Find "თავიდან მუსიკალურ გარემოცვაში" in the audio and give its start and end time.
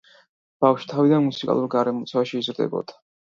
0.93-2.41